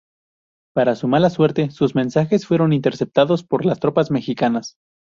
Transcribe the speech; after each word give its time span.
Para 0.73 0.95
su 0.95 1.07
mala 1.07 1.29
suerte, 1.29 1.69
sus 1.69 1.93
mensajes 1.93 2.47
fueron 2.47 2.73
interceptados 2.73 3.43
por 3.43 3.67
las 3.67 3.79
tropas 3.79 4.09
mexicanas. 4.09 4.77